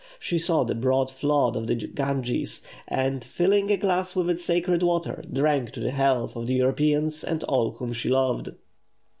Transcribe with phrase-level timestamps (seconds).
[0.19, 4.81] She saw the broad flood of the Ganges, and, filling a glass with its sacred
[4.81, 8.49] water, drank to the health of the Europeans and all whom she loved.